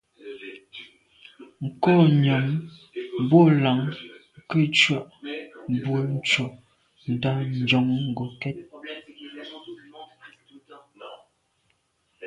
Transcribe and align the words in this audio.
Nkô 1.65 1.93
nyam 2.23 2.47
bo 3.29 3.39
làn 3.63 3.81
ke 4.49 4.57
ntshùa 4.69 5.01
bwe 5.83 5.99
ntsho 6.15 6.45
ndà 7.13 7.31
njon 7.61 7.87
ngokèt. 8.09 8.57